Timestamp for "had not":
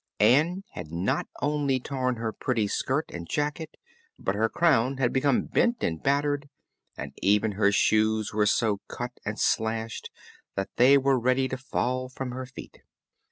0.71-1.27